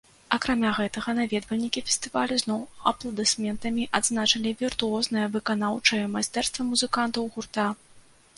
Акрамя 0.35 0.69
гэтага, 0.77 1.13
наведвальнікі 1.17 1.83
фестывалю 1.89 2.37
зноў 2.43 2.61
апладысментамі 2.93 3.85
адзначылі 4.01 4.55
віртуознае 4.63 5.27
выканаўчае 5.37 6.01
майстэрства 6.17 6.61
музыкантаў 6.73 7.23
гурта. 7.39 7.69